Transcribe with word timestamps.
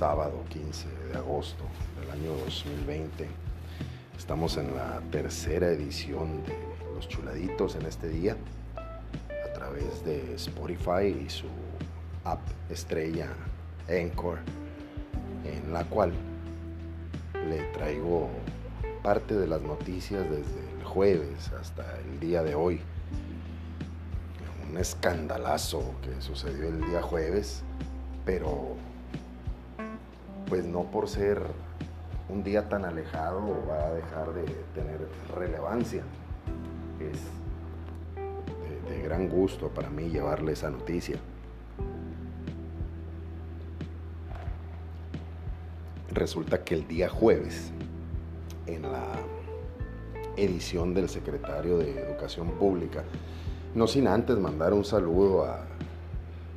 sábado 0.00 0.42
15 0.48 0.88
de 1.12 1.18
agosto 1.18 1.62
del 2.00 2.10
año 2.10 2.32
2020. 2.46 3.28
Estamos 4.16 4.56
en 4.56 4.74
la 4.74 4.98
tercera 5.10 5.66
edición 5.66 6.42
de 6.44 6.56
Los 6.94 7.06
Chuladitos 7.06 7.74
en 7.74 7.84
este 7.84 8.08
día 8.08 8.34
a 8.76 9.52
través 9.52 10.02
de 10.02 10.36
Spotify 10.36 11.22
y 11.26 11.28
su 11.28 11.48
app 12.24 12.40
estrella 12.70 13.28
Anchor, 13.90 14.38
en 15.44 15.70
la 15.70 15.84
cual 15.84 16.14
le 17.34 17.62
traigo 17.74 18.30
parte 19.02 19.34
de 19.34 19.48
las 19.48 19.60
noticias 19.60 20.22
desde 20.30 20.78
el 20.78 20.82
jueves 20.82 21.52
hasta 21.60 21.84
el 21.98 22.18
día 22.20 22.42
de 22.42 22.54
hoy. 22.54 22.80
Un 24.66 24.78
escandalazo 24.78 25.94
que 26.00 26.22
sucedió 26.22 26.68
el 26.68 26.80
día 26.86 27.02
jueves, 27.02 27.62
pero 28.24 28.78
pues 30.50 30.66
no 30.66 30.82
por 30.82 31.08
ser 31.08 31.40
un 32.28 32.42
día 32.42 32.68
tan 32.68 32.84
alejado 32.84 33.40
va 33.68 33.86
a 33.86 33.94
dejar 33.94 34.34
de 34.34 34.42
tener 34.74 35.08
relevancia. 35.32 36.02
Es 36.98 37.20
de, 38.88 39.02
gran 39.02 39.28
gusto 39.28 39.68
para 39.68 39.88
mí 39.88 40.10
llevarle 40.10 40.52
esa 40.52 40.68
noticia. 40.68 41.16
Resulta 46.12 46.64
que 46.64 46.74
el 46.74 46.88
día 46.88 47.08
jueves, 47.08 47.70
en 48.66 48.82
la 48.82 49.06
edición 50.36 50.94
del 50.94 51.08
secretario 51.08 51.78
de 51.78 52.00
Educación 52.00 52.50
Pública, 52.50 53.04
no 53.76 53.86
sin 53.86 54.08
antes 54.08 54.36
mandar 54.36 54.72
un 54.72 54.84
saludo 54.84 55.44
a 55.44 55.64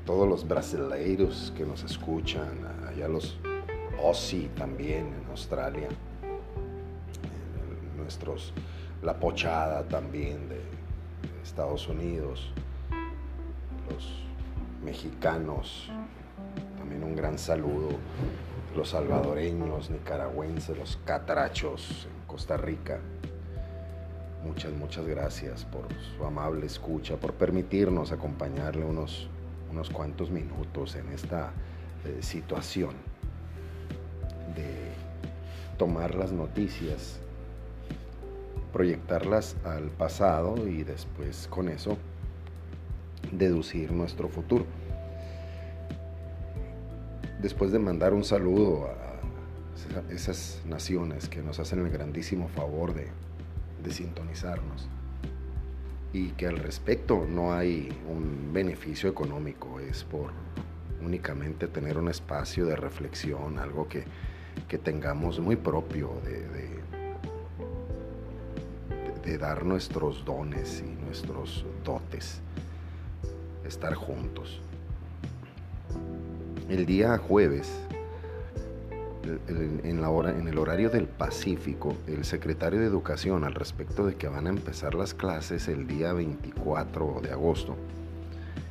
todos 0.07 0.27
los 0.27 0.47
brasileiros 0.47 1.53
que 1.55 1.63
nos 1.63 1.83
escuchan, 1.83 2.49
allá 2.87 3.07
los 3.07 3.37
Aussie 4.03 4.49
también 4.49 5.07
en 5.07 5.29
Australia, 5.29 5.87
nuestros, 7.95 8.53
la 9.01 9.17
pochada 9.17 9.83
también 9.87 10.49
de 10.49 10.59
Estados 11.41 11.87
Unidos, 11.87 12.51
los 13.89 14.23
mexicanos, 14.83 15.89
también 16.77 17.01
un 17.03 17.15
gran 17.15 17.39
saludo, 17.39 17.91
los 18.75 18.89
salvadoreños, 18.89 19.89
nicaragüenses, 19.89 20.77
los 20.77 20.97
catrachos 21.05 22.05
en 22.11 22.27
Costa 22.27 22.57
Rica. 22.57 22.99
Muchas, 24.43 24.73
muchas 24.73 25.07
gracias 25.07 25.63
por 25.63 25.87
su 26.17 26.25
amable 26.25 26.65
escucha, 26.65 27.15
por 27.15 27.35
permitirnos 27.35 28.11
acompañarle 28.11 28.83
unos, 28.83 29.29
unos 29.71 29.89
cuantos 29.89 30.29
minutos 30.29 30.95
en 30.95 31.07
esta 31.07 31.53
eh, 32.03 32.21
situación 32.21 33.12
tomar 35.77 36.15
las 36.15 36.31
noticias, 36.31 37.19
proyectarlas 38.71 39.55
al 39.63 39.89
pasado 39.89 40.67
y 40.67 40.83
después 40.83 41.47
con 41.47 41.69
eso 41.69 41.97
deducir 43.31 43.91
nuestro 43.91 44.29
futuro. 44.29 44.65
Después 47.41 47.71
de 47.71 47.79
mandar 47.79 48.13
un 48.13 48.23
saludo 48.23 48.87
a 48.87 49.03
esas 50.09 50.61
naciones 50.65 51.27
que 51.27 51.41
nos 51.41 51.59
hacen 51.59 51.79
el 51.79 51.89
grandísimo 51.89 52.47
favor 52.47 52.93
de, 52.93 53.07
sintonizarnos 53.91 54.87
y 56.13 56.29
que 56.31 56.47
al 56.47 56.57
respecto 56.57 57.27
no 57.29 57.53
hay 57.53 57.89
un 58.09 58.53
beneficio 58.53 59.09
económico, 59.09 59.81
es 59.81 60.05
por 60.05 60.31
únicamente 61.03 61.67
tener 61.67 61.97
un 61.97 62.07
espacio 62.07 62.65
de 62.65 62.77
reflexión, 62.77 63.59
algo 63.59 63.89
que 63.89 64.05
que 64.67 64.77
tengamos 64.77 65.39
muy 65.39 65.55
propio 65.55 66.11
de, 66.23 66.53
dar 69.37 69.65
nuestros 69.65 70.23
dones 70.23 70.83
y 70.85 71.03
nuestros 71.03 71.65
dotes, 71.83 72.39
estar 73.65 73.93
juntos. 73.93 74.61
El 76.69 76.85
día 76.85 77.17
jueves, 77.17 77.69
en, 79.47 80.01
la 80.01 80.09
hora, 80.09 80.31
en 80.37 80.47
el 80.47 80.57
horario 80.57 80.89
del 80.89 81.07
Pacífico, 81.07 81.95
el 82.07 82.25
secretario 82.25 82.79
de 82.79 82.85
Educación 82.85 83.43
al 83.43 83.53
respecto 83.53 84.05
de 84.05 84.15
que 84.15 84.27
van 84.27 84.47
a 84.47 84.49
empezar 84.49 84.93
las 84.93 85.13
clases 85.13 85.67
el 85.67 85.87
día 85.87 86.13
24 86.13 87.19
de 87.21 87.31
agosto, 87.31 87.75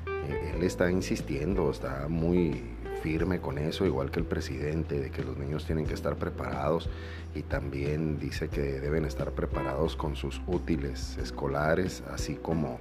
eh, 0.06 0.54
él 0.56 0.62
está 0.62 0.90
insistiendo, 0.90 1.70
está 1.70 2.06
muy 2.08 2.71
firme 3.02 3.40
con 3.40 3.58
eso, 3.58 3.84
igual 3.84 4.10
que 4.10 4.20
el 4.20 4.26
presidente, 4.26 5.00
de 5.00 5.10
que 5.10 5.24
los 5.24 5.36
niños 5.36 5.66
tienen 5.66 5.86
que 5.86 5.94
estar 5.94 6.16
preparados 6.16 6.88
y 7.34 7.42
también 7.42 8.18
dice 8.18 8.48
que 8.48 8.62
deben 8.62 9.04
estar 9.04 9.32
preparados 9.32 9.96
con 9.96 10.14
sus 10.14 10.40
útiles 10.46 11.18
escolares, 11.18 12.02
así 12.12 12.36
como 12.36 12.78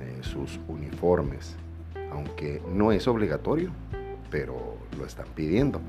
eh, 0.00 0.22
sus 0.22 0.60
uniformes, 0.68 1.56
aunque 2.12 2.62
no 2.72 2.92
es 2.92 3.08
obligatorio, 3.08 3.70
pero 4.30 4.76
lo 4.96 5.04
están 5.04 5.26
pidiendo. 5.34 5.80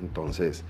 Entonces, 0.00 0.64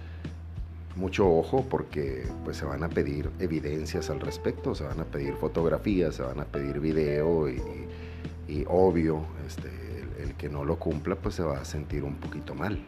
mucho 0.97 1.29
ojo 1.29 1.65
porque 1.69 2.27
pues 2.45 2.56
se 2.56 2.65
van 2.65 2.83
a 2.83 2.89
pedir 2.89 3.31
evidencias 3.39 4.11
al 4.11 4.21
respecto, 4.21 4.75
se 4.75 4.85
van 4.85 5.01
a 5.01 5.05
pedir 5.05 5.35
fotografías, 5.35 6.17
se 6.17 6.23
van 6.23 6.41
a 6.41 6.45
pedir 6.45 6.81
video 6.81 7.49
y, 7.49 7.61
y 8.49 8.65
obvio, 8.69 9.25
este, 9.47 9.84
el 10.25 10.35
que 10.35 10.49
no 10.49 10.65
lo 10.65 10.79
cumpla 10.79 11.17
pues 11.17 11.37
se 11.37 11.43
va 11.43 11.59
a 11.59 11.65
sentir 11.65 12.05
un 12.05 12.17
poquito 12.17 12.55
mal. 12.55 12.79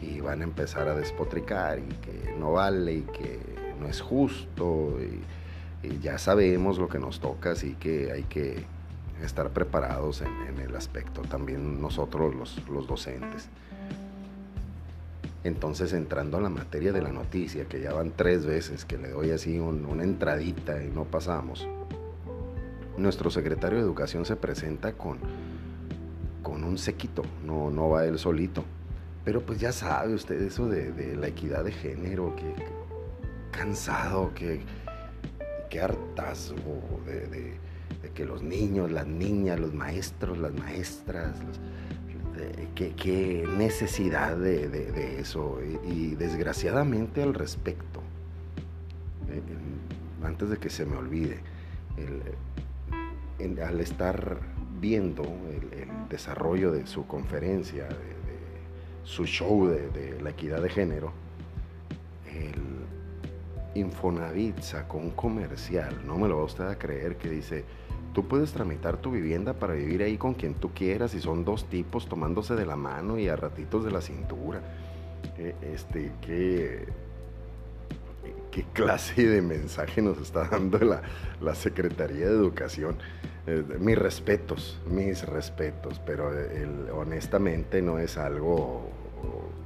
Y 0.00 0.20
van 0.20 0.40
a 0.40 0.44
empezar 0.44 0.88
a 0.88 0.94
despotricar 0.94 1.78
y 1.78 1.94
que 1.96 2.34
no 2.38 2.52
vale 2.52 2.94
y 2.94 3.02
que 3.02 3.38
no 3.78 3.88
es 3.88 4.00
justo 4.00 4.96
y, 5.00 5.20
ya 6.02 6.18
sabemos 6.18 6.78
lo 6.78 6.88
que 6.88 6.98
nos 6.98 7.20
toca, 7.20 7.52
así 7.52 7.74
que 7.74 8.12
hay 8.12 8.24
que 8.24 8.64
estar 9.22 9.48
preparados 9.48 10.20
en, 10.20 10.58
el 10.58 10.76
aspecto, 10.76 11.22
también 11.22 11.80
nosotros 11.80 12.34
los, 12.34 12.68
los 12.68 12.86
docentes. 12.86 13.48
Entonces, 15.42 15.94
entrando 15.94 16.36
a 16.36 16.42
la 16.42 16.50
materia 16.50 16.92
de 16.92 17.00
la 17.00 17.12
noticia, 17.12 17.64
que 17.64 17.80
ya 17.80 17.94
van 17.94 18.12
tres 18.14 18.44
veces 18.44 18.84
que 18.84 18.98
le 18.98 19.08
doy 19.08 19.30
así 19.30 19.58
una 19.58 20.04
entradita 20.04 20.82
y 20.82 20.90
no 20.90 21.04
pasamos, 21.04 21.66
nuestro 22.98 23.30
secretario 23.30 23.78
de 23.78 23.84
Educación 23.84 24.26
se 24.26 24.36
presenta 24.36 24.92
con 24.92 25.18
un 26.64 26.78
sequito, 26.78 27.22
no, 27.44 27.70
no 27.70 27.90
va 27.90 28.04
él 28.04 28.18
solito. 28.18 28.64
Pero 29.24 29.42
pues 29.42 29.60
ya 29.60 29.72
sabe 29.72 30.14
usted 30.14 30.40
eso 30.40 30.68
de, 30.68 31.16
la 31.16 31.28
equidad 31.28 31.64
de 31.64 31.72
género, 31.72 32.34
que, 32.36 32.54
cansado, 33.50 34.32
que, 34.34 34.60
que 35.68 35.80
hartazgo 35.80 37.00
de, 37.06 37.58
que 38.14 38.24
los 38.24 38.42
niños, 38.42 38.90
las 38.90 39.06
niñas, 39.06 39.60
los 39.60 39.72
maestros, 39.74 40.38
las 40.38 40.52
maestras, 40.54 41.34
qué 42.74 43.46
necesidad 43.56 44.36
de, 44.36 45.20
eso. 45.20 45.58
Y, 45.86 46.14
desgraciadamente 46.14 47.22
al 47.22 47.34
respecto, 47.34 48.00
eh, 49.28 49.42
antes 50.24 50.50
de 50.50 50.56
que 50.56 50.70
se 50.70 50.86
me 50.86 50.96
olvide, 50.96 51.40
al 53.62 53.80
estar 53.80 54.38
viendo 54.80 55.22
el, 55.22 56.08
desarrollo 56.08 56.72
de 56.72 56.88
su 56.88 57.06
conferencia, 57.06 57.84
de, 57.84 57.94
su 59.04 59.26
show 59.26 59.68
de, 59.68 60.18
la 60.20 60.30
equidad 60.30 60.60
de 60.60 60.68
género, 60.68 61.12
el 62.26 63.80
Infonavit 63.80 64.58
sacó 64.60 64.98
un 64.98 65.10
comercial, 65.10 66.00
no 66.04 66.18
me 66.18 66.26
lo 66.26 66.38
va 66.38 66.44
usted 66.44 66.64
a 66.64 66.76
creer, 66.76 67.16
que 67.16 67.28
dice, 67.28 67.64
tú 68.12 68.26
puedes 68.26 68.52
tramitar 68.52 68.96
tu 68.96 69.12
vivienda 69.12 69.54
para 69.54 69.74
vivir 69.74 70.02
ahí 70.02 70.16
con 70.16 70.34
quien 70.34 70.54
tú 70.54 70.70
quieras 70.74 71.14
y 71.14 71.20
son 71.20 71.44
dos 71.44 71.66
tipos 71.66 72.08
tomándose 72.08 72.56
de 72.56 72.66
la 72.66 72.76
mano 72.76 73.18
y 73.18 73.28
a 73.28 73.36
ratitos 73.36 73.84
de 73.84 73.92
la 73.92 74.00
cintura. 74.00 74.60
E, 75.38 75.54
este, 75.62 76.12
que 76.20 76.88
qué 78.50 78.64
clase 78.72 79.26
de 79.26 79.42
mensaje 79.42 80.02
nos 80.02 80.18
está 80.18 80.44
dando 80.44 80.78
la, 80.78 81.02
la 81.40 81.54
Secretaría 81.54 82.26
de 82.26 82.32
Educación. 82.32 82.96
Eh, 83.46 83.64
mis 83.78 83.96
respetos, 83.96 84.78
mis 84.86 85.26
respetos, 85.26 86.00
pero 86.04 86.30
honestamente 86.92 87.80
no 87.80 87.98
es 87.98 88.18
algo 88.18 88.90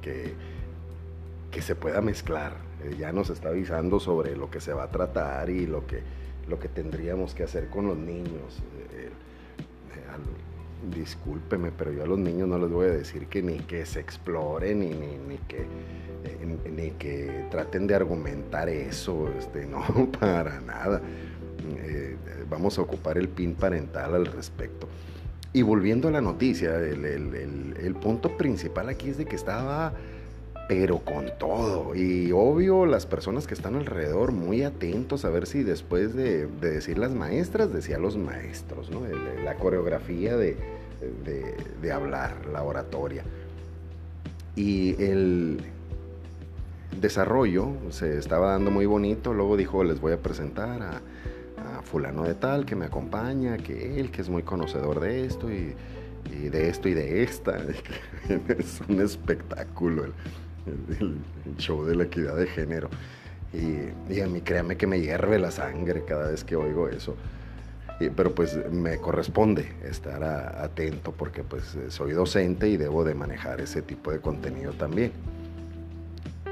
que, 0.01 0.33
que 1.51 1.61
se 1.61 1.75
pueda 1.75 2.01
mezclar. 2.01 2.53
Eh, 2.83 2.95
ya 2.97 3.11
nos 3.11 3.29
está 3.29 3.49
avisando 3.49 3.99
sobre 3.99 4.35
lo 4.35 4.49
que 4.49 4.59
se 4.59 4.73
va 4.73 4.83
a 4.83 4.89
tratar 4.89 5.49
y 5.49 5.65
lo 5.65 5.85
que, 5.87 6.01
lo 6.47 6.59
que 6.59 6.69
tendríamos 6.69 7.33
que 7.33 7.43
hacer 7.43 7.69
con 7.69 7.87
los 7.87 7.97
niños. 7.97 8.61
Eh, 8.93 9.09
discúlpeme, 10.93 11.71
pero 11.71 11.91
yo 11.91 12.03
a 12.03 12.07
los 12.07 12.19
niños 12.19 12.47
no 12.47 12.57
les 12.57 12.69
voy 12.69 12.87
a 12.87 12.91
decir 12.91 13.27
que 13.27 13.41
ni 13.41 13.59
que 13.59 13.85
se 13.85 13.99
exploren 13.99 14.79
ni, 14.79 14.89
ni, 14.89 15.37
que, 15.47 15.65
ni 16.69 16.91
que 16.91 17.47
traten 17.49 17.87
de 17.87 17.95
argumentar 17.95 18.69
eso, 18.69 19.29
este, 19.37 19.65
no, 19.67 19.83
para 20.19 20.59
nada. 20.61 21.01
Eh, 21.77 22.17
vamos 22.49 22.77
a 22.77 22.81
ocupar 22.81 23.17
el 23.17 23.29
pin 23.29 23.55
parental 23.55 24.15
al 24.15 24.25
respecto. 24.25 24.87
Y 25.55 25.61
volviendo 25.61 26.09
a 26.09 26.11
la 26.11 26.19
noticia, 26.19 26.75
el, 26.75 27.95
punto 28.01 28.35
principal 28.35 28.89
aquí 28.89 29.09
es 29.09 29.17
de 29.17 29.25
que 29.25 29.37
estaba, 29.37 29.93
pero 30.67 30.99
con 30.99 31.31
todo. 31.37 31.95
Y 31.95 32.31
obvio, 32.31 32.85
las 32.85 33.05
personas 33.05 33.47
que 33.47 33.53
están 33.53 33.75
alrededor 33.75 34.31
muy 34.31 34.63
atentos 34.63 35.25
a 35.25 35.29
ver 35.29 35.45
si 35.45 35.63
después 35.63 36.15
de, 36.15 36.47
decir 36.47 36.97
las 36.97 37.11
maestras, 37.11 37.71
decía 37.71 37.97
los 37.97 38.17
maestros, 38.17 38.89
¿no? 38.89 39.01
la 39.43 39.55
coreografía 39.55 40.35
de, 40.37 40.57
hablar, 41.93 42.45
la 42.51 42.63
oratoria. 42.63 43.23
Y 44.55 45.01
el 45.03 45.61
desarrollo 46.99 47.69
se 47.89 48.17
estaba 48.17 48.51
dando 48.51 48.71
muy 48.71 48.85
bonito, 48.85 49.33
luego 49.33 49.57
dijo, 49.57 49.83
les 49.83 49.99
voy 49.99 50.13
a 50.13 50.17
presentar 50.21 50.81
a 50.81 51.01
fulano 51.85 52.23
de 52.23 52.33
tal 52.33 52.65
que 52.65 52.75
me 52.75 52.85
acompaña, 52.85 53.57
que 53.57 53.99
él, 53.99 54.11
que 54.11 54.21
es 54.21 54.29
muy 54.29 54.43
conocedor 54.43 54.99
de 54.99 55.25
esto 55.25 55.49
y, 55.51 55.75
de 56.49 56.69
esto 56.69 56.89
y 56.89 56.93
de 56.93 57.23
esta. 57.23 57.57
es 58.57 58.81
un 58.89 58.99
espectáculo 58.99 60.05
el, 60.99 61.17
show 61.57 61.85
de 61.85 61.95
la 61.95 62.03
equidad 62.05 62.35
de 62.35 62.47
género. 62.47 62.89
Y, 63.53 64.19
a 64.19 64.27
mí 64.27 64.41
créame 64.41 64.75
que 64.75 64.87
me 64.87 64.99
hierve 64.99 65.39
la 65.39 65.51
sangre 65.51 66.03
cada 66.05 66.29
vez 66.29 66.43
que 66.43 66.55
oigo 66.55 66.89
eso. 66.89 67.15
pero 68.15 68.35
pues 68.35 68.59
me 68.71 68.97
corresponde 68.97 69.71
estar 69.83 70.23
atento 70.23 71.13
porque 71.13 71.43
pues 71.43 71.77
soy 71.89 72.11
docente 72.11 72.67
y 72.67 72.77
debo 72.77 73.03
de 73.05 73.15
manejar 73.15 73.61
ese 73.61 73.81
tipo 73.81 74.11
de 74.11 74.19
contenido 74.19 74.73
también. 74.73 75.11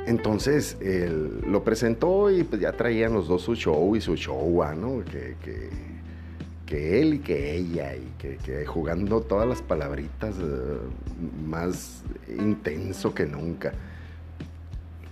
Entonces 0.06 0.78
él 0.82 1.42
lo 1.48 1.64
presentó 1.64 2.30
y 2.30 2.44
pues 2.44 2.62
ya 2.62 2.74
traían 2.74 3.14
los 3.14 3.28
dos 3.28 3.44
su 3.44 3.56
show 3.56 3.96
y 3.96 4.02
su 4.02 4.16
show, 4.16 4.62
ah, 4.64 4.76
¿no? 4.76 5.04
Que, 5.06 5.36
que, 5.42 5.70
él 7.00 7.14
y 7.14 7.20
que 7.20 7.56
ella, 7.56 7.96
y 7.96 8.12
que, 8.18 8.66
jugando 8.66 9.22
todas 9.22 9.48
las 9.48 9.62
palabritas 9.62 10.36
eh, 10.40 10.78
más 11.46 12.04
intenso 12.28 13.14
que 13.14 13.28
nunca. 13.28 13.74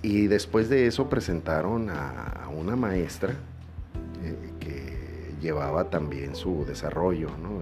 Y 0.01 0.27
después 0.27 0.69
de 0.69 0.87
eso 0.87 1.09
presentaron 1.09 1.89
a, 1.89 2.49
una 2.55 2.75
maestra 2.75 3.33
eh, 4.23 4.35
que 4.59 5.33
llevaba 5.41 5.89
también 5.89 6.35
su 6.35 6.65
desarrollo, 6.65 7.29
¿no? 7.37 7.61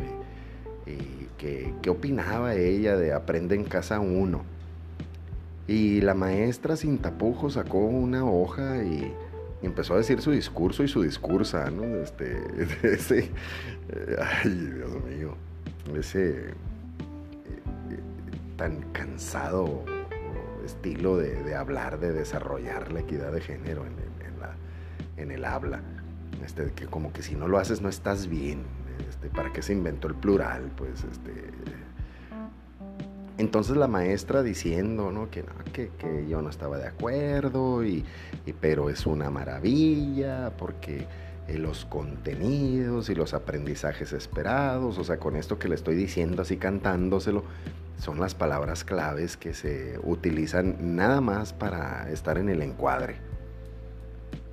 Y, 0.88 0.91
y 0.91 1.27
que, 1.38 1.89
opinaba 1.89 2.56
ella 2.56 2.97
de 2.97 3.13
Aprende 3.13 3.56
en 3.56 3.63
Casa 3.63 4.00
Uno 4.00 4.44
y 5.69 6.01
la 6.01 6.15
maestra 6.15 6.75
sin 6.75 6.97
tapujos 6.97 7.53
sacó 7.53 7.77
una 7.77 8.25
hoja 8.25 8.83
y, 8.83 9.13
empezó 9.62 9.94
a 9.94 9.97
decir 9.97 10.21
su 10.21 10.31
discurso 10.31 10.83
y 10.83 10.88
su 10.88 11.03
discursa, 11.03 11.69
¿no? 11.69 11.83
Este, 11.97 12.41
ese, 12.83 13.19
eh, 13.89 14.15
ay, 14.19 14.50
Dios 14.50 14.91
mío, 15.06 15.36
ese 15.95 16.50
eh, 16.50 16.53
tan 18.56 18.81
cansado 18.94 19.83
estilo 20.69 21.18
de, 21.18 21.56
hablar, 21.56 22.00
de 22.00 22.13
desarrollar 22.13 22.92
la 22.92 23.01
equidad 23.01 23.31
de 23.31 23.42
género 23.42 23.86
en, 23.86 24.39
la, 24.39 24.56
en 25.18 25.31
el 25.31 25.44
habla. 25.45 25.81
Este, 26.45 26.71
que 26.74 26.86
como 26.86 27.12
que 27.12 27.21
si 27.21 27.36
no 27.36 27.48
lo 27.48 27.57
haces 27.57 27.81
no 27.81 27.89
estás 27.89 28.27
bien. 28.27 28.62
Este, 29.10 29.30
¿Para 29.30 29.51
qué 29.51 29.62
se 29.62 29.74
inventó 29.74 30.07
el 30.07 30.16
plural? 30.16 30.71
Pues 30.75 31.04
este, 31.04 31.33
entonces 33.38 33.77
la 33.77 33.88
maestra 33.88 34.44
diciendo 34.44 35.12
¿no? 35.12 35.30
que, 35.31 35.45
que, 35.74 36.27
yo 36.27 36.42
no 36.42 36.50
estaba 36.50 36.77
de 36.77 36.88
acuerdo, 36.88 37.83
y, 37.86 38.06
pero 38.60 38.89
es 38.89 39.06
una 39.06 39.30
maravilla 39.30 40.51
porque 40.57 41.07
eh, 41.48 41.57
los 41.57 41.86
contenidos 41.86 43.10
y 43.10 43.15
los 43.15 43.33
aprendizajes 43.33 44.12
esperados, 44.13 44.98
o 44.98 45.04
sea, 45.04 45.18
con 45.18 45.36
esto 45.36 45.57
que 45.57 45.69
le 45.69 45.75
estoy 45.75 45.95
diciendo 45.95 46.42
así 46.42 46.57
cantándoselo, 46.57 47.44
son 48.00 48.19
las 48.19 48.34
palabras 48.34 48.84
claves 48.86 49.36
que 49.36 49.54
se 49.54 50.00
utilizan 50.04 50.96
nada 50.96 51.19
más 51.19 51.54
para 51.54 52.10
estar 52.10 52.38
en 52.38 52.50
el 52.50 52.62
encuadre. 52.62 53.18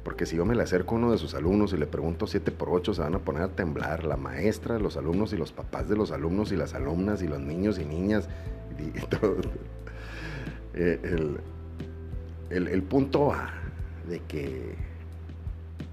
Porque 0.02 0.26
si 0.26 0.37
yo 0.37 0.44
me 0.44 0.54
le 0.54 0.62
acerco 0.62 0.94
a 0.94 0.98
uno 0.98 1.12
de 1.12 1.19
sus 1.19 1.34
alumnos 1.34 1.72
y 1.72 1.76
le 1.76 1.87
pregunto 1.87 2.26
7 2.26 2.52
por 2.52 2.70
8, 2.70 2.94
se 2.94 3.00
van 3.00 3.14
a 3.14 3.20
poner 3.20 3.43
a 3.43 3.48
temblar 3.48 4.04
la 4.04 4.16
maestra, 4.16 4.78
los 4.78 4.96
alumnos 4.96 5.32
y 5.32 5.37
los 5.37 5.52
papás 5.52 5.88
de 5.88 5.96
los 5.96 6.10
alumnos 6.10 6.52
y 6.52 6.56
las 6.56 6.75
alumnas 6.75 7.22
y 7.22 7.28
los 7.28 7.40
niños 7.40 7.78
y 7.78 7.84
niñas. 7.84 8.28
Eh, 10.78 11.38
el, 12.50 12.82
punto 12.82 13.32
A 13.32 13.50
de 14.06 14.20
que 14.20 14.75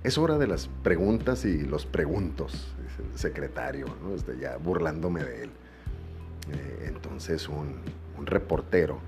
es 0.03 0.17
hora 0.17 0.37
de 0.37 0.45
las 0.45 0.67
preguntas 0.83 1.45
y 1.45 1.61
los 1.61 1.85
preguntos, 1.85 2.75
el 2.99 3.17
secretario, 3.17 3.85
este, 4.13 4.37
ya 4.37 4.57
burlándome 4.57 5.23
de 5.23 5.43
él. 5.43 5.51
Eh, 6.51 6.85
entonces 6.87 7.47
un, 7.49 7.75
reportero 8.25 8.99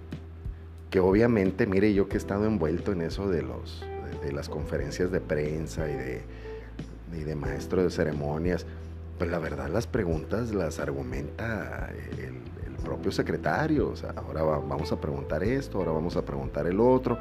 que 0.90 1.00
obviamente, 1.00 1.68
mire 1.68 1.94
yo 1.94 2.10
que 2.10 2.16
he 2.16 2.18
estado 2.18 2.46
envuelto 2.46 2.92
en 2.92 3.02
eso 3.02 3.30
de 3.30 3.44
los 3.44 3.86
de 4.22 4.34
las 4.34 4.50
conferencias 4.50 5.10
de 5.12 5.22
prensa 5.22 5.90
y 5.90 5.94
de, 5.94 6.22
y 7.14 7.24
de 7.24 7.36
maestro 7.36 7.84
de 7.84 7.92
ceremonias, 7.92 8.66
pues 9.18 9.30
la 9.30 9.40
verdad 9.40 9.70
las 9.70 9.88
preguntas 9.88 10.54
las 10.54 10.80
argumenta 10.80 11.92
el, 12.18 12.42
propio 12.78 13.12
secretario. 13.12 13.90
O 13.90 13.96
sea, 13.96 14.14
ahora 14.16 14.44
vamos 14.44 14.92
a 14.92 15.00
preguntar 15.00 15.44
esto, 15.44 15.80
ahora 15.80 15.92
vamos 15.92 16.16
a 16.16 16.24
preguntar 16.24 16.68
el 16.68 16.80
otro, 16.80 17.18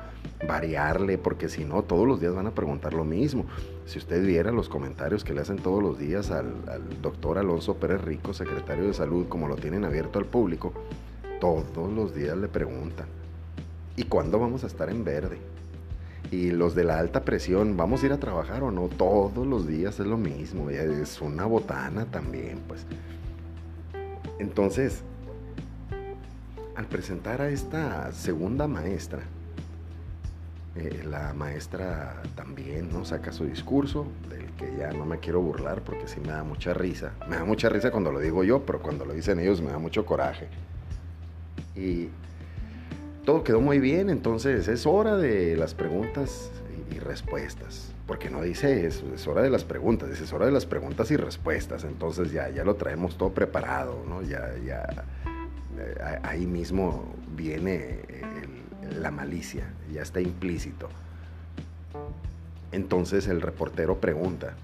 variarle, 0.46 1.18
porque 1.18 1.48
si 1.48 1.64
no, 1.64 1.82
todos 1.82 2.06
los 2.06 2.20
días 2.20 2.34
van 2.34 2.46
a 2.46 2.54
preguntar 2.54 2.94
lo 2.94 3.04
mismo. 3.04 3.46
Si 3.86 3.98
usted 3.98 4.24
viera 4.24 4.52
los 4.52 4.68
comentarios 4.68 5.24
que 5.24 5.34
le 5.34 5.40
hacen 5.40 5.56
todos 5.56 5.82
los 5.82 5.98
días 5.98 6.30
al, 6.30 6.54
al 6.68 7.02
doctor 7.02 7.38
Alonso 7.38 7.74
Pérez 7.76 8.00
Rico, 8.02 8.32
secretario 8.32 8.86
de 8.86 8.94
Salud, 8.94 9.26
como 9.28 9.48
lo 9.48 9.56
tienen 9.56 9.84
abierto 9.84 10.18
al 10.18 10.26
público, 10.26 10.72
todos 11.44 11.92
los 11.92 12.14
días 12.14 12.38
le 12.38 12.48
preguntan, 12.48 13.06
¿y 13.96 14.04
cuándo 14.04 14.38
vamos 14.38 14.64
a 14.64 14.66
estar 14.66 14.88
en 14.88 15.04
verde? 15.04 15.38
Y 16.30 16.50
los 16.52 16.74
de 16.74 16.84
la 16.84 16.98
alta 16.98 17.22
presión, 17.22 17.76
¿vamos 17.76 18.02
a 18.02 18.06
ir 18.06 18.12
a 18.12 18.18
trabajar 18.18 18.62
o 18.62 18.70
no? 18.70 18.88
Todos 18.88 19.46
los 19.46 19.68
días 19.68 20.00
es 20.00 20.06
lo 20.06 20.16
mismo, 20.16 20.70
es 20.70 21.20
una 21.20 21.44
botana 21.44 22.06
también, 22.06 22.60
pues. 22.66 22.86
Entonces, 24.38 25.02
al 26.76 26.86
presentar 26.86 27.40
a 27.40 27.48
esta 27.48 28.12
segunda 28.12 28.66
maestra, 28.66 29.22
eh, 30.76 31.04
la 31.08 31.32
maestra 31.34 32.22
también 32.34 32.92
¿no? 32.92 33.04
saca 33.04 33.30
su 33.32 33.44
discurso, 33.44 34.06
del 34.28 34.50
que 34.54 34.76
ya 34.76 34.92
no 34.92 35.06
me 35.06 35.18
quiero 35.18 35.40
burlar 35.40 35.82
porque 35.82 36.08
sí 36.08 36.18
me 36.20 36.28
da 36.28 36.42
mucha 36.42 36.74
risa. 36.74 37.12
Me 37.28 37.36
da 37.36 37.44
mucha 37.44 37.68
risa 37.68 37.92
cuando 37.92 38.10
lo 38.10 38.18
digo 38.18 38.42
yo, 38.42 38.66
pero 38.66 38.82
cuando 38.82 39.04
lo 39.04 39.14
dicen 39.14 39.38
ellos 39.38 39.60
me 39.62 39.70
da 39.70 39.78
mucho 39.78 40.04
coraje. 40.04 40.48
Y 41.76 42.08
todo 43.24 43.44
quedó 43.44 43.60
muy 43.60 43.78
bien, 43.78 44.10
entonces 44.10 44.66
es 44.66 44.84
hora 44.84 45.16
de 45.16 45.56
las 45.56 45.74
preguntas 45.74 46.50
y, 46.90 46.98
respuestas. 46.98 47.92
Porque 48.06 48.28
no 48.28 48.42
dice 48.42 48.86
eso, 48.86 49.04
es 49.14 49.26
hora 49.26 49.42
de 49.42 49.50
las 49.50 49.64
preguntas, 49.64 50.10
dice 50.10 50.24
es 50.24 50.32
hora 50.32 50.44
de 50.44 50.52
las 50.52 50.66
preguntas 50.66 51.10
y 51.10 51.16
respuestas. 51.16 51.84
Entonces 51.84 52.32
ya, 52.32 52.50
ya 52.50 52.64
lo 52.64 52.74
traemos 52.74 53.16
todo 53.16 53.32
preparado, 53.32 54.04
¿no? 54.06 54.22
Ya, 54.22 54.54
ya, 54.66 54.86
ahí 56.22 56.46
mismo 56.46 57.04
viene 57.36 58.00
la 59.00 59.10
malicia, 59.10 59.64
ya 59.92 60.02
está 60.02 60.20
implícito. 60.20 60.88
Entonces 62.72 63.28
el 63.28 63.40
reportero 63.40 64.00
pregunta, 64.00 64.54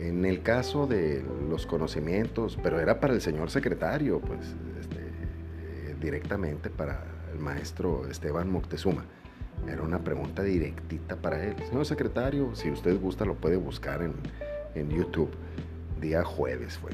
eh, 0.00 0.08
en 0.08 0.24
el 0.24 0.42
caso 0.42 0.86
de 0.86 1.24
los 1.48 1.66
conocimientos, 1.66 2.58
pero 2.62 2.80
era 2.80 3.00
para 3.00 3.14
el 3.14 3.20
señor 3.20 3.50
secretario, 3.50 4.20
pues 4.20 4.40
este, 4.80 4.98
eh, 4.98 5.94
directamente 6.00 6.70
para 6.70 7.04
el 7.32 7.38
maestro 7.38 8.06
Esteban 8.08 8.50
Moctezuma. 8.50 9.04
Era 9.68 9.82
una 9.82 10.00
pregunta 10.00 10.42
directita 10.42 11.16
para 11.16 11.42
él. 11.42 11.54
Señor 11.68 11.86
secretario, 11.86 12.54
si 12.54 12.70
usted 12.70 13.00
gusta 13.00 13.24
lo 13.24 13.34
puede 13.34 13.56
buscar 13.56 14.02
en, 14.02 14.12
en 14.74 14.90
YouTube. 14.90 15.30
Día 16.00 16.24
jueves 16.24 16.76
fue. 16.76 16.90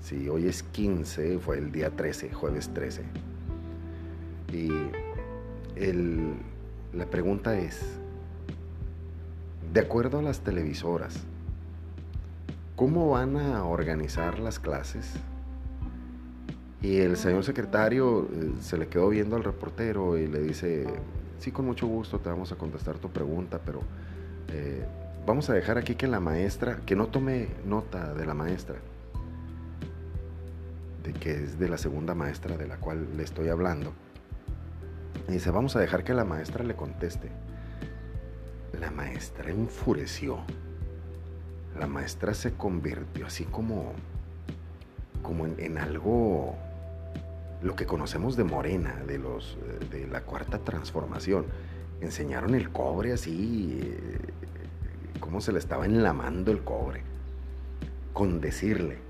Si 0.00 0.28
hoy 0.28 0.46
es 0.46 0.62
15, 0.62 1.38
fue 1.38 1.58
el 1.58 1.72
día 1.72 1.90
13, 1.90 2.32
jueves 2.32 2.70
13. 2.72 3.02
Y 4.52 4.70
el, 5.76 6.34
la 6.92 7.06
pregunta 7.06 7.58
es, 7.58 7.80
de 9.72 9.80
acuerdo 9.80 10.18
a 10.18 10.22
las 10.22 10.40
televisoras, 10.40 11.20
¿cómo 12.76 13.10
van 13.10 13.36
a 13.36 13.64
organizar 13.64 14.38
las 14.38 14.58
clases 14.58 15.14
y 16.80 16.98
el 16.98 17.16
señor 17.16 17.44
secretario 17.44 18.28
eh, 18.32 18.52
se 18.60 18.78
le 18.78 18.86
quedó 18.86 19.08
viendo 19.08 19.36
al 19.36 19.42
reportero 19.42 20.16
y 20.16 20.28
le 20.28 20.40
dice, 20.40 20.86
sí, 21.38 21.50
con 21.50 21.66
mucho 21.66 21.86
gusto 21.86 22.20
te 22.20 22.28
vamos 22.28 22.52
a 22.52 22.56
contestar 22.56 22.98
tu 22.98 23.10
pregunta, 23.10 23.60
pero 23.64 23.80
eh, 24.52 24.86
vamos 25.26 25.50
a 25.50 25.54
dejar 25.54 25.78
aquí 25.78 25.96
que 25.96 26.06
la 26.06 26.20
maestra, 26.20 26.76
que 26.86 26.94
no 26.94 27.08
tome 27.08 27.48
nota 27.66 28.14
de 28.14 28.26
la 28.26 28.34
maestra, 28.34 28.76
de 31.02 31.12
que 31.12 31.44
es 31.44 31.58
de 31.58 31.68
la 31.68 31.78
segunda 31.78 32.14
maestra 32.14 32.56
de 32.56 32.66
la 32.66 32.76
cual 32.76 33.16
le 33.16 33.22
estoy 33.22 33.48
hablando. 33.48 33.92
Y 35.28 35.32
dice, 35.32 35.50
vamos 35.50 35.76
a 35.76 35.80
dejar 35.80 36.04
que 36.04 36.14
la 36.14 36.24
maestra 36.24 36.64
le 36.64 36.74
conteste. 36.74 37.30
La 38.80 38.90
maestra 38.90 39.50
enfureció. 39.50 40.38
La 41.78 41.86
maestra 41.86 42.34
se 42.34 42.54
convirtió 42.54 43.26
así 43.26 43.44
como 43.44 43.94
como 45.22 45.46
en, 45.46 45.78
algo, 45.78 46.56
lo 47.62 47.76
que 47.76 47.86
conocemos 47.86 48.36
de 48.36 48.44
Morena, 48.44 49.02
de, 49.06 49.18
los, 49.18 49.58
de 49.90 50.06
la 50.06 50.22
cuarta 50.22 50.58
transformación. 50.58 51.46
Enseñaron 52.00 52.54
el 52.54 52.70
cobre 52.70 53.12
así, 53.12 53.80
eh, 53.82 54.18
cómo 55.20 55.40
se 55.40 55.52
le 55.52 55.58
estaba 55.58 55.84
enlamando 55.84 56.52
el 56.52 56.62
cobre, 56.62 57.02
con 58.12 58.40
decirle 58.40 59.07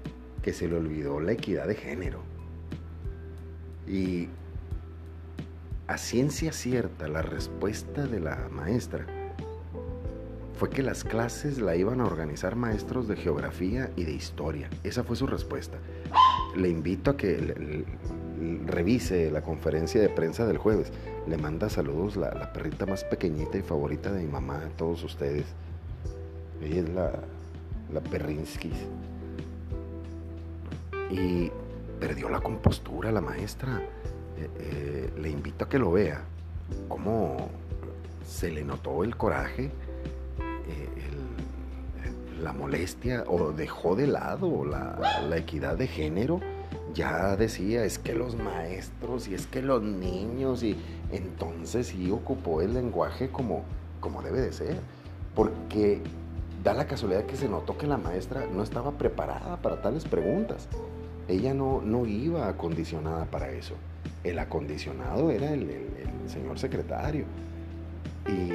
que 0.49 0.55
se 0.55 0.67
le 0.67 0.76
olvidó 0.76 1.21
la 1.21 1.33
equidad 1.33 1.69
de 1.69 1.75
género. 1.75 2.23
Y 3.87 4.28
a 5.87 5.99
ciencia 5.99 6.52
cierta, 6.52 7.07
la 7.07 7.21
respuesta 7.21 8.07
de 8.07 8.19
la 8.19 8.49
maestra 8.50 9.05
fue 10.55 10.71
que 10.71 10.83
las 10.83 11.05
clases 11.05 11.59
la 11.59 11.76
iban 11.76 12.00
a 12.00 12.07
organizar 12.07 12.57
maestros 12.57 13.09
de 13.09 13.17
geografía 13.17 13.90
y 13.95 14.05
de 14.05 14.12
historia. 14.12 14.71
Esa 14.85 15.05
fue 15.05 15.17
su 15.17 15.26
respuesta. 15.26 15.76
Le 16.57 16.71
invito 16.71 17.11
a 17.11 17.17
que 17.19 17.85
revise 18.64 19.31
la 19.31 19.43
conferencia 19.43 20.00
de 20.00 20.09
prensa 20.09 20.47
del 20.47 20.57
jueves. 20.57 20.93
Le 21.26 21.37
manda 21.37 21.69
saludos 21.69 22.17
la, 22.17 22.33
la, 22.33 22.55
perrita 22.55 22.87
más 22.87 23.05
pequeñita 23.05 23.59
y 23.59 23.61
favorita 23.61 24.11
de 24.12 24.23
mi 24.23 24.33
mamá, 24.33 24.62
a 24.64 24.76
todos 24.78 25.05
ustedes. 25.05 25.45
Ella 26.62 26.81
es 26.81 26.88
la, 26.88 27.12
la 27.93 28.00
Perrinskis. 28.00 28.87
Y 31.11 31.50
perdió 32.00 32.29
la 32.29 32.41
compostura 32.41 33.11
la 33.12 33.21
maestra. 33.21 33.81
Eh, 34.37 34.50
eh, 34.59 35.12
le 35.19 35.31
invito 35.31 35.65
a 35.65 35.69
que 35.69 35.79
lo 35.79 35.93
vea. 35.93 36.23
Cómo 36.88 37.49
se 38.25 38.50
le 38.50 38.62
notó 38.62 39.05
el 39.05 39.17
coraje 39.17 39.71
la 42.43 42.53
molestia 42.53 43.25
o 43.27 43.53
dejó 43.53 43.97
de 43.97 44.07
lado 44.07 44.65
la, 44.65 45.37
equidad 45.37 45.77
de 45.77 45.87
género, 45.87 46.41
ya 46.95 47.37
decía, 47.37 47.85
es 47.85 47.99
que 47.99 48.15
los 48.15 48.37
maestros 48.37 49.29
y 49.29 49.35
es 49.35 49.47
que 49.47 49.62
los 49.62 49.83
niños 49.83 50.62
y 50.62 50.77
entonces 51.12 51.88
sí 51.88 52.11
ocupó 52.11 52.61
el 52.61 52.75
lenguaje 52.75 53.31
como, 53.31 53.62
como 54.00 54.23
debe 54.23 54.41
de 54.41 54.53
ser, 54.53 54.77
porque 55.35 56.00
da 56.65 56.75
la 56.75 56.87
casualidad 56.87 57.25
que 57.25 57.37
se 57.37 57.49
notó 57.49 57.77
que 57.77 57.87
la 57.87 57.99
maestra 57.99 58.47
no 58.53 58.62
estaba 58.62 58.93
preparada 58.93 59.57
para 59.57 59.81
tales 59.81 60.05
preguntas. 60.05 60.69
Ella 61.28 61.52
no, 61.52 61.82
no 61.82 62.06
iba 62.06 62.49
acondicionada 62.49 63.26
para 63.26 63.50
eso. 63.50 63.75
El 64.25 64.38
acondicionado 64.38 65.30
era 65.30 65.52
el, 65.52 65.68
señor 66.26 66.58
secretario. 66.58 67.25
Y 68.26 68.50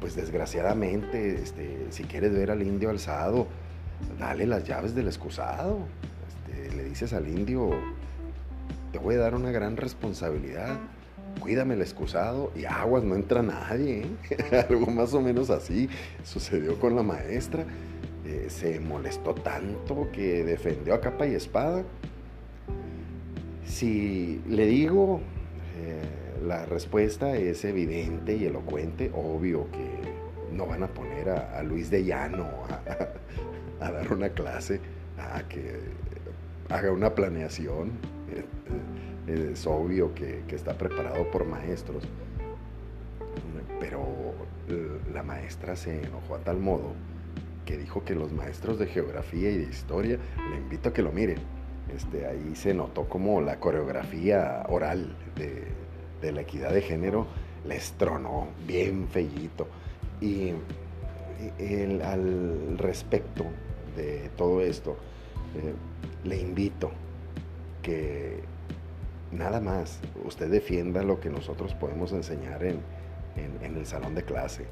pues 0.00 0.16
desgraciadamente, 0.16 1.34
este, 1.34 1.86
si 1.90 2.04
quieres 2.04 2.32
ver 2.32 2.50
al 2.50 2.62
indio 2.62 2.90
alzado, 2.90 3.46
dale 4.18 4.46
las 4.46 4.64
llaves 4.64 4.94
del 4.94 5.08
excusado. 5.08 5.78
Este, 6.28 6.76
le 6.76 6.84
dices 6.84 7.12
al 7.12 7.28
indio, 7.28 7.70
te 8.92 8.98
voy 8.98 9.16
a 9.16 9.18
dar 9.18 9.34
una 9.34 9.50
gran 9.50 9.76
responsabilidad, 9.76 10.78
cuídame 11.40 11.74
el 11.74 11.82
excusado 11.82 12.52
y 12.56 12.64
aguas, 12.64 13.04
no 13.04 13.14
entra 13.14 13.42
nadie. 13.42 14.06
¿eh? 14.30 14.66
Algo 14.68 14.86
más 14.86 15.12
o 15.14 15.20
menos 15.20 15.50
así 15.50 15.88
sucedió 16.24 16.78
con 16.78 16.96
la 16.96 17.02
maestra. 17.02 17.64
Eh, 18.26 18.46
se 18.50 18.80
molestó 18.80 19.34
tanto 19.34 20.08
que 20.10 20.42
defendió 20.42 20.94
a 20.94 21.00
capa 21.00 21.26
y 21.26 21.34
espada. 21.34 21.84
Si 23.64 24.42
le 24.48 24.66
digo, 24.66 25.20
eh, 25.76 26.02
la 26.44 26.66
respuesta 26.66 27.36
es 27.36 27.64
evidente 27.64 28.34
y 28.34 28.46
elocuente, 28.46 29.12
obvio 29.14 29.70
que 29.70 30.56
no 30.56 30.66
van 30.66 30.82
a 30.82 30.88
poner 30.88 31.28
a, 31.28 31.62
Luis 31.62 31.88
de 31.88 32.04
Llano 32.04 32.48
a, 33.80 33.90
dar 33.92 34.12
una 34.12 34.30
clase, 34.30 34.80
a 35.18 35.46
que 35.48 35.78
haga 36.68 36.90
una 36.90 37.14
planeación. 37.14 37.92
Es 39.28 39.66
obvio 39.66 40.14
que, 40.14 40.42
está 40.48 40.76
preparado 40.76 41.30
por 41.30 41.44
maestros, 41.46 42.04
pero 43.78 44.04
la 45.12 45.22
maestra 45.22 45.76
se 45.76 46.02
enojó 46.02 46.36
a 46.36 46.38
tal 46.38 46.58
modo 46.58 46.92
que 47.66 47.76
dijo 47.76 48.04
que 48.04 48.14
los 48.14 48.32
maestros 48.32 48.78
de 48.78 48.86
geografía 48.86 49.50
y 49.50 49.58
de 49.58 49.64
historia, 49.64 50.18
le 50.50 50.56
invito 50.56 50.88
a 50.88 50.92
que 50.94 51.02
lo 51.02 51.12
miren, 51.12 51.38
este, 51.94 52.26
ahí 52.26 52.54
se 52.54 52.72
notó 52.72 53.08
como 53.08 53.40
la 53.40 53.60
coreografía 53.60 54.64
oral 54.68 55.14
de, 55.36 56.32
la 56.32 56.40
equidad 56.40 56.72
de 56.72 56.82
género 56.82 57.26
les 57.64 57.92
tronó 57.92 58.48
bien 58.66 59.06
fellito. 59.08 59.68
Y 60.20 60.52
al 62.02 62.78
respecto 62.78 63.44
de 63.96 64.30
todo 64.36 64.60
esto, 64.60 64.96
eh, 65.54 65.72
le 66.24 66.40
invito 66.40 66.90
que 67.82 68.40
nada 69.30 69.60
más 69.60 70.00
usted 70.24 70.50
defienda 70.50 71.02
lo 71.02 71.20
que 71.20 71.30
nosotros 71.30 71.74
podemos 71.74 72.12
enseñar 72.12 72.64
en, 72.64 72.80
el 73.62 73.86
salón 73.86 74.14
de 74.14 74.22
clase, 74.22 74.64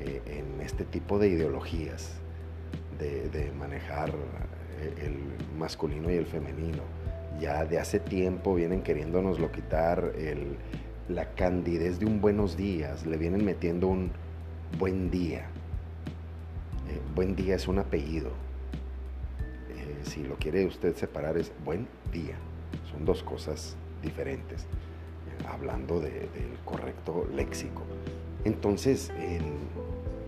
eh, 0.00 0.22
en 0.26 0.60
este 0.62 0.84
tipo 0.84 1.18
de 1.18 1.28
ideologías, 1.28 2.20
de, 2.98 3.52
manejar 3.58 4.12
el 5.02 5.16
masculino 5.58 6.10
y 6.10 6.14
el 6.14 6.26
femenino. 6.26 6.82
Ya 7.40 7.64
de 7.64 7.78
hace 7.78 8.00
tiempo 8.00 8.54
vienen 8.54 8.82
queriéndonos 8.82 9.38
quitar 9.50 10.12
la 11.08 11.34
candidez 11.34 12.00
de 12.00 12.06
un 12.06 12.20
buenos 12.20 12.56
días, 12.56 13.06
le 13.06 13.16
vienen 13.16 13.44
metiendo 13.44 13.86
un 13.86 14.10
buen 14.78 15.10
día. 15.10 15.46
Eh, 16.88 17.00
buen 17.14 17.36
día 17.36 17.54
es 17.54 17.68
un 17.68 17.78
apellido. 17.78 18.30
Eh, 19.70 20.00
si 20.02 20.24
lo 20.24 20.36
quiere 20.36 20.66
usted 20.66 20.96
separar 20.96 21.36
es 21.36 21.52
buen 21.64 21.86
día. 22.12 22.36
Son 22.90 23.04
dos 23.04 23.22
cosas 23.22 23.76
diferentes, 24.02 24.62
eh, 24.62 25.46
hablando 25.48 26.00
del 26.00 26.28
correcto 26.64 27.28
léxico. 27.34 27.82
Entonces, 28.44 29.10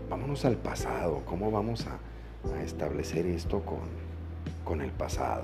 vámonos 0.09 0.45
al 0.45 0.57
pasado. 0.57 1.23
¿Cómo 1.25 1.51
vamos 1.51 1.87
a, 1.87 1.99
establecer 2.63 3.25
esto 3.25 3.61
con, 3.61 3.79
con 4.63 4.81
el 4.81 4.91
pasado? 4.91 5.43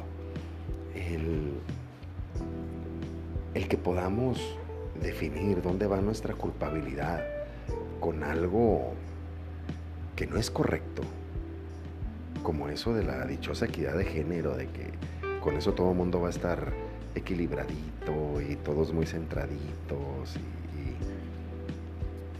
El, 0.93 1.53
el 3.53 3.67
que 3.67 3.77
podamos 3.77 4.39
definir 5.01 5.61
dónde 5.61 5.87
va 5.87 6.01
nuestra 6.01 6.33
culpabilidad 6.33 7.23
con 7.99 8.23
algo 8.23 8.93
que 10.15 10.27
no 10.27 10.37
es 10.37 10.49
correcto, 10.49 11.01
como 12.43 12.69
eso 12.69 12.93
de 12.93 13.03
la 13.03 13.25
dichosa 13.25 13.65
equidad 13.65 13.97
de 13.97 14.05
género, 14.05 14.55
de 14.55 14.67
que 14.67 14.91
con 15.41 15.55
eso 15.55 15.73
todo 15.73 15.91
el 15.91 15.97
mundo 15.97 16.21
va 16.21 16.27
a 16.27 16.31
estar 16.31 16.73
equilibradito 17.15 18.41
y 18.41 18.55
todos 18.57 18.93
muy 18.93 19.05
centraditos 19.05 20.35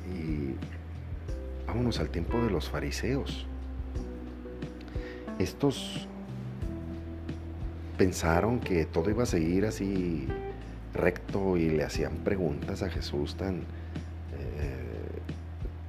y, 0.08 0.12
y 0.12 0.56
vámonos 1.68 2.00
al 2.00 2.10
tiempo 2.10 2.42
de 2.42 2.50
los 2.50 2.70
fariseos. 2.70 3.48
Estos 5.40 6.08
pensaron 7.98 8.60
que 8.60 8.86
todo 8.86 9.10
iba 9.10 9.24
a 9.24 9.26
seguir 9.26 9.66
así 9.66 10.28
recto 10.94 11.58
y 11.58 11.70
le 11.70 11.84
hacían 11.84 12.14
preguntas 12.24 12.84
a 12.84 12.90
Jesús 12.90 13.36
tan, 13.36 13.64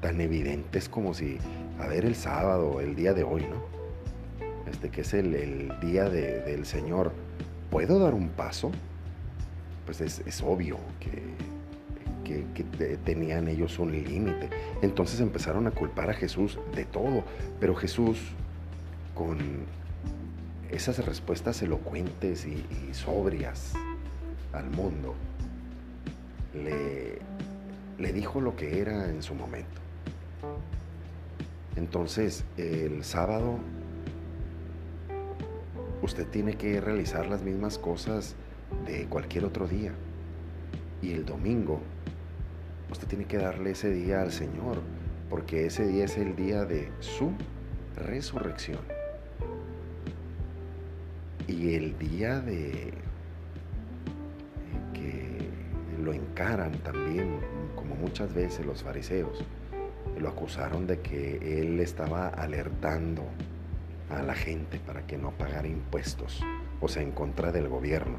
tan 0.00 0.20
evidentes 0.20 0.88
como 0.88 1.14
si, 1.14 1.38
a 1.80 1.86
ver, 1.88 2.04
el 2.04 2.14
sábado, 2.14 2.80
el 2.80 2.94
día 2.94 3.12
de 3.12 3.24
hoy, 3.24 3.42
¿no? 3.42 3.76
Este 4.70 4.88
que 4.88 5.00
es 5.00 5.14
el, 5.14 5.72
día 5.80 6.08
del 6.08 6.66
Señor, 6.66 7.12
¿puedo 7.70 7.98
dar 7.98 8.14
un 8.14 8.28
paso? 8.28 8.70
Pues 9.84 10.00
es, 10.00 10.42
obvio 10.42 10.78
que, 12.24 12.44
que, 12.54 12.64
tenían 13.04 13.48
ellos 13.48 13.78
un 13.78 13.92
límite. 13.92 14.50
Entonces 14.82 15.20
empezaron 15.20 15.66
a 15.66 15.70
culpar 15.70 16.10
a 16.10 16.14
Jesús 16.14 16.58
de 16.74 16.84
todo, 16.84 17.24
pero 17.60 17.74
Jesús 17.74 18.18
con 19.16 19.38
esas 20.70 21.04
respuestas 21.04 21.60
elocuentes 21.62 22.46
y, 22.46 22.64
sobrias 22.92 23.72
al 24.52 24.70
mundo, 24.70 25.14
le, 26.54 27.18
le 27.98 28.12
dijo 28.12 28.40
lo 28.40 28.54
que 28.54 28.80
era 28.80 29.08
en 29.10 29.22
su 29.22 29.34
momento. 29.34 29.80
Entonces, 31.76 32.44
el 32.56 33.04
sábado 33.04 33.58
usted 36.02 36.26
tiene 36.28 36.54
que 36.54 36.80
realizar 36.80 37.26
las 37.26 37.42
mismas 37.42 37.78
cosas 37.78 38.34
de 38.86 39.06
cualquier 39.06 39.44
otro 39.44 39.66
día. 39.66 39.92
Y 41.02 41.12
el 41.12 41.26
domingo, 41.26 41.80
usted 42.90 43.06
tiene 43.06 43.24
que 43.26 43.38
darle 43.38 43.72
ese 43.72 43.90
día 43.90 44.22
al 44.22 44.32
Señor, 44.32 44.80
porque 45.28 45.66
ese 45.66 45.86
día 45.86 46.04
es 46.04 46.16
el 46.16 46.36
día 46.36 46.64
de 46.64 46.90
su 47.00 47.32
resurrección. 47.96 48.95
El 51.74 51.98
día 51.98 52.40
de 52.40 52.92
que 54.94 55.50
lo 56.00 56.12
encaran 56.12 56.72
también, 56.78 57.40
como 57.74 57.96
muchas 57.96 58.32
veces 58.32 58.64
los 58.64 58.84
fariseos, 58.84 59.44
lo 60.16 60.28
acusaron 60.28 60.86
de 60.86 61.00
que 61.00 61.60
él 61.60 61.80
estaba 61.80 62.28
alertando 62.28 63.24
a 64.10 64.22
la 64.22 64.34
gente 64.34 64.78
para 64.78 65.06
que 65.06 65.18
no 65.18 65.32
pagara 65.32 65.66
impuestos 65.66 66.40
o 66.80 66.88
sea, 66.88 67.02
en 67.02 67.10
contra 67.10 67.50
del 67.50 67.68
gobierno. 67.68 68.18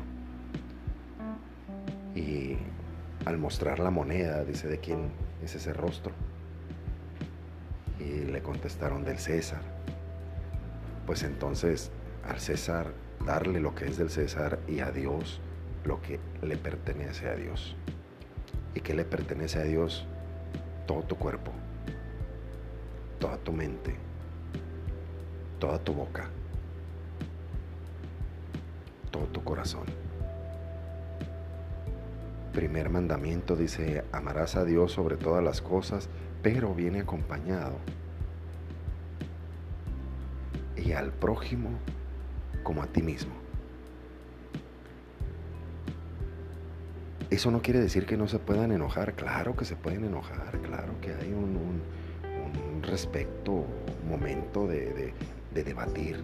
Y 2.16 2.58
al 3.26 3.38
mostrar 3.38 3.80
la 3.80 3.92
moneda, 3.92 4.44
dice, 4.44 4.68
¿de 4.68 4.80
quién 4.80 5.10
es 5.42 5.56
ese 5.56 5.72
rostro? 5.72 6.12
Y 8.00 8.26
le 8.26 8.42
contestaron 8.42 9.06
del 9.06 9.20
César. 9.20 9.62
Pues 11.06 11.24
entonces 11.24 11.92
al 12.28 12.40
César 12.40 12.92
darle 13.26 13.60
lo 13.60 13.76
que 13.76 13.86
es 13.86 13.98
del 13.98 14.10
César 14.10 14.60
y 14.68 14.80
a 14.80 14.92
Dios 14.92 15.42
lo 15.88 16.02
que 16.02 16.20
le 16.42 16.58
pertenece 16.58 17.30
a 17.30 17.36
Dios. 17.36 17.76
¿Y 18.76 18.82
que 18.82 18.94
le 18.94 19.06
pertenece 19.06 19.60
a 19.60 19.64
Dios? 19.64 20.06
Todo 20.86 21.02
tu 21.04 21.16
cuerpo, 21.16 21.52
toda 23.20 23.38
tu 23.38 23.52
mente, 23.52 23.96
toda 25.60 25.80
tu 25.80 25.94
boca, 25.94 26.30
todo 29.12 29.26
tu 29.26 29.44
corazón. 29.44 29.86
Primer 32.54 32.90
mandamiento 32.90 33.56
dice, 33.56 34.04
amarás 34.12 34.56
a 34.56 34.66
Dios 34.66 34.92
sobre 34.92 35.16
todas 35.16 35.44
las 35.44 35.62
cosas, 35.62 36.10
pero 36.42 36.74
viene 36.74 37.02
acompañado. 37.02 37.76
Y 40.76 40.92
al 40.92 41.12
prójimo 41.12 41.70
como 42.68 42.84
a 42.84 42.88
ti 42.88 43.02
mismo. 43.02 43.32
Eso 47.30 47.50
no 47.50 47.62
quiere 47.62 47.80
decir 47.80 48.06
que 48.06 48.18
no 48.18 48.28
se 48.28 48.40
puedan 48.40 48.74
enojar, 48.74 49.14
claro 49.14 49.56
que 49.56 49.64
se 49.64 49.78
pueden 49.78 50.04
enojar, 50.04 50.60
claro 50.60 51.00
que 51.00 51.14
hay 51.14 51.32
un, 51.32 51.56
un, 51.56 52.84
respecto, 52.84 53.54
un 53.54 54.10
momento 54.10 54.68
de, 54.68 55.14
de 55.54 55.64
debatir, 55.64 56.22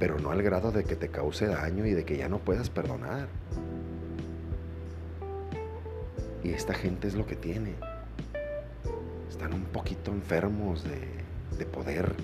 pero 0.00 0.18
no 0.18 0.32
al 0.32 0.42
grado 0.42 0.72
de 0.72 0.82
que 0.82 0.96
te 0.96 1.10
cause 1.10 1.46
daño 1.46 1.86
y 1.86 1.92
de 1.92 2.04
que 2.04 2.16
ya 2.16 2.28
no 2.28 2.40
puedas 2.40 2.68
perdonar. 2.68 3.28
Y 6.42 6.50
esta 6.50 6.74
gente 6.74 7.06
es 7.06 7.14
lo 7.14 7.24
que 7.24 7.36
tiene. 7.36 7.74
Están 9.30 9.54
un 9.54 9.64
poquito 9.66 10.10
enfermos 10.10 10.82
de 10.82 11.66
poder. 11.66 12.16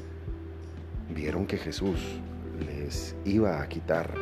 Vieron 1.14 1.46
que 1.46 1.56
Jesús 1.56 2.20
les 2.60 3.14
iba 3.24 3.60
a 3.60 3.68
quitar 3.68 4.14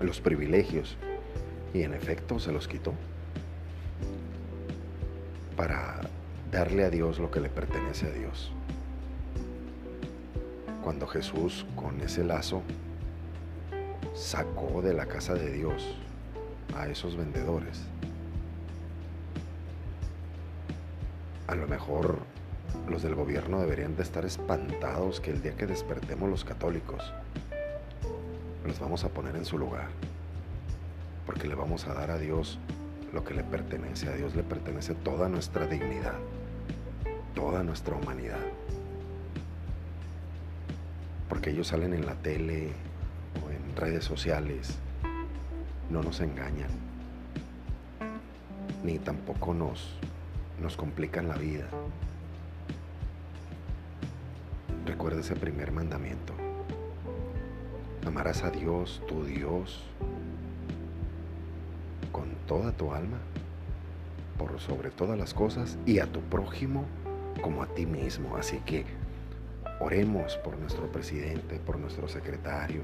los 0.00 0.20
privilegios 0.20 0.96
y 1.74 1.82
en 1.82 1.94
efecto 1.94 2.38
se 2.38 2.52
los 2.52 2.68
quitó 2.68 2.92
para 5.56 6.00
darle 6.50 6.84
a 6.84 6.90
Dios 6.90 7.18
lo 7.18 7.30
que 7.30 7.40
le 7.40 7.48
pertenece 7.48 8.06
a 8.06 8.10
Dios. 8.10 8.52
Cuando 10.82 11.06
Jesús 11.06 11.64
con 11.76 12.00
ese 12.00 12.24
lazo 12.24 12.62
sacó 14.14 14.82
de 14.82 14.92
la 14.92 15.06
casa 15.06 15.34
de 15.34 15.52
Dios 15.52 15.96
a 16.76 16.88
esos 16.88 17.16
vendedores, 17.16 17.80
a 21.46 21.54
lo 21.54 21.68
mejor 21.68 22.18
los 22.88 23.02
del 23.02 23.14
gobierno 23.14 23.60
deberían 23.60 23.96
de 23.96 24.02
estar 24.02 24.24
espantados 24.24 25.20
que 25.20 25.30
el 25.30 25.42
día 25.42 25.56
que 25.56 25.66
despertemos 25.66 26.28
los 26.28 26.44
católicos, 26.44 27.12
los 28.66 28.78
vamos 28.78 29.04
a 29.04 29.08
poner 29.08 29.36
en 29.36 29.44
su 29.44 29.58
lugar 29.58 29.88
porque 31.26 31.46
le 31.46 31.54
vamos 31.54 31.86
a 31.86 31.94
dar 31.94 32.10
a 32.10 32.18
Dios 32.18 32.58
lo 33.12 33.24
que 33.24 33.34
le 33.34 33.44
pertenece. 33.44 34.08
A 34.08 34.12
Dios 34.12 34.34
le 34.34 34.42
pertenece 34.42 34.94
toda 34.94 35.28
nuestra 35.28 35.66
dignidad, 35.66 36.14
toda 37.34 37.62
nuestra 37.62 37.96
humanidad. 37.96 38.40
Porque 41.28 41.50
ellos 41.50 41.68
salen 41.68 41.94
en 41.94 42.06
la 42.06 42.14
tele 42.14 42.72
o 43.44 43.50
en 43.50 43.76
redes 43.76 44.04
sociales, 44.04 44.78
no 45.90 46.02
nos 46.02 46.20
engañan, 46.20 46.70
ni 48.84 48.98
tampoco 48.98 49.54
nos, 49.54 49.94
nos 50.60 50.76
complican 50.76 51.28
la 51.28 51.36
vida. 51.36 51.66
Recuerda 54.86 55.20
ese 55.20 55.36
primer 55.36 55.72
mandamiento. 55.72 56.32
Amarás 58.06 58.42
a 58.42 58.50
Dios, 58.50 59.02
tu 59.06 59.24
Dios, 59.24 59.84
toda 62.52 62.72
tu 62.72 62.92
alma, 62.92 63.18
por 64.36 64.60
sobre 64.60 64.90
todas 64.90 65.18
las 65.18 65.32
cosas, 65.32 65.78
y 65.86 66.00
a 66.00 66.06
tu 66.06 66.20
prójimo 66.20 66.84
como 67.40 67.62
a 67.62 67.66
ti 67.66 67.86
mismo. 67.86 68.36
Así 68.36 68.58
que 68.58 68.84
oremos 69.80 70.36
por 70.36 70.58
nuestro 70.58 70.90
presidente, 70.90 71.58
por 71.58 71.78
nuestro 71.78 72.08
secretario, 72.08 72.82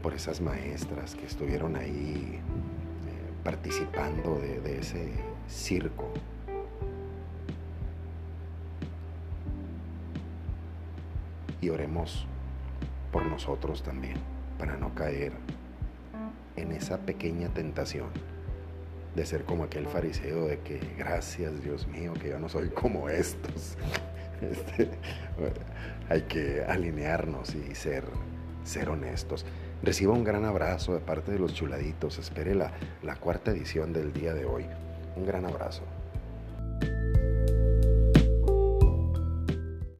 por 0.00 0.14
esas 0.14 0.40
maestras 0.40 1.16
que 1.16 1.26
estuvieron 1.26 1.74
ahí 1.74 2.38
eh, 2.38 3.32
participando 3.42 4.36
de 4.38 4.78
ese 4.78 5.12
circo. 5.48 6.12
Y 11.60 11.70
oremos 11.70 12.26
por 13.12 13.24
nosotros 13.26 13.82
también, 13.82 14.16
para 14.58 14.76
no 14.76 14.94
caer 14.94 15.32
en 16.56 16.72
esa 16.72 16.98
pequeña 16.98 17.48
tentación 17.48 18.08
de 19.14 19.26
ser 19.26 19.44
como 19.44 19.64
aquel 19.64 19.86
fariseo 19.86 20.46
de 20.46 20.60
que 20.60 20.80
gracias 20.96 21.62
Dios 21.62 21.86
mío 21.88 22.12
que 22.14 22.28
yo 22.30 22.38
no 22.38 22.48
soy 22.48 22.68
como 22.70 23.08
estos. 23.08 23.76
Este, 24.40 24.88
hay 26.08 26.22
que 26.22 26.62
alinearnos 26.62 27.56
y 27.56 27.74
ser, 27.74 28.04
ser 28.62 28.88
honestos. 28.88 29.44
Reciba 29.82 30.12
un 30.12 30.22
gran 30.22 30.44
abrazo 30.44 30.94
de 30.94 31.00
parte 31.00 31.32
de 31.32 31.40
los 31.40 31.54
chuladitos. 31.54 32.20
Espere 32.20 32.54
la, 32.54 32.70
la 33.02 33.16
cuarta 33.16 33.50
edición 33.50 33.92
del 33.92 34.12
día 34.12 34.34
de 34.34 34.44
hoy. 34.44 34.64
Un 35.16 35.26
gran 35.26 35.44
abrazo. 35.44 35.82